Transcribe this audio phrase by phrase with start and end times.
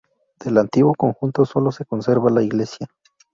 [0.43, 2.87] Del antiguo conjunto solo se conserva la iglesia.